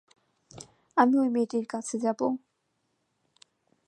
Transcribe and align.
আমি 0.97 1.15
ঐ 1.19 1.25
মেয়েটির 1.29 1.65
কাছে 1.65 1.95
যাব। 1.97 2.19